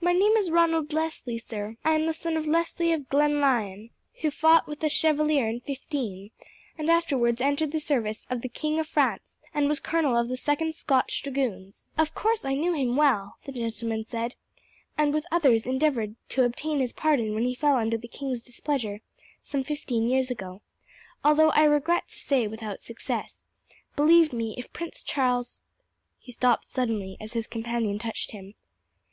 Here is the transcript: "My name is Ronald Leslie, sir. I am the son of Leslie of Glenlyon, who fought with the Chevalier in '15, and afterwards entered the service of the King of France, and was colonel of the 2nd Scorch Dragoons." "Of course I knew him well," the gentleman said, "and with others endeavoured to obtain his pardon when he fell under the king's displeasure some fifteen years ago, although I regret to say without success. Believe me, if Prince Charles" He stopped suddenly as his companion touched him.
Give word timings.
"My 0.00 0.12
name 0.12 0.32
is 0.32 0.50
Ronald 0.50 0.92
Leslie, 0.92 1.38
sir. 1.38 1.76
I 1.84 1.92
am 1.92 2.06
the 2.06 2.12
son 2.12 2.36
of 2.36 2.48
Leslie 2.48 2.90
of 2.92 3.08
Glenlyon, 3.08 3.90
who 4.22 4.32
fought 4.32 4.66
with 4.66 4.80
the 4.80 4.88
Chevalier 4.88 5.46
in 5.46 5.60
'15, 5.60 6.32
and 6.78 6.90
afterwards 6.90 7.40
entered 7.40 7.70
the 7.70 7.78
service 7.78 8.26
of 8.28 8.40
the 8.42 8.48
King 8.48 8.80
of 8.80 8.88
France, 8.88 9.38
and 9.54 9.68
was 9.68 9.78
colonel 9.78 10.16
of 10.16 10.26
the 10.26 10.34
2nd 10.34 10.74
Scorch 10.74 11.22
Dragoons." 11.22 11.86
"Of 11.96 12.12
course 12.12 12.44
I 12.44 12.54
knew 12.56 12.72
him 12.72 12.96
well," 12.96 13.36
the 13.44 13.52
gentleman 13.52 14.04
said, 14.04 14.34
"and 14.98 15.14
with 15.14 15.24
others 15.30 15.64
endeavoured 15.64 16.16
to 16.30 16.42
obtain 16.42 16.80
his 16.80 16.92
pardon 16.92 17.32
when 17.32 17.44
he 17.44 17.54
fell 17.54 17.76
under 17.76 17.96
the 17.96 18.08
king's 18.08 18.42
displeasure 18.42 19.00
some 19.42 19.62
fifteen 19.62 20.08
years 20.10 20.28
ago, 20.28 20.60
although 21.22 21.50
I 21.50 21.62
regret 21.66 22.08
to 22.08 22.18
say 22.18 22.48
without 22.48 22.82
success. 22.82 23.44
Believe 23.94 24.32
me, 24.32 24.56
if 24.58 24.72
Prince 24.72 25.04
Charles" 25.04 25.60
He 26.18 26.32
stopped 26.32 26.68
suddenly 26.68 27.16
as 27.20 27.34
his 27.34 27.46
companion 27.46 28.00
touched 28.00 28.32
him. 28.32 28.54